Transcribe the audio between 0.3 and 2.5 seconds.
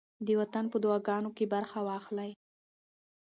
وطن په دعاګانو کې برخه واخلئ.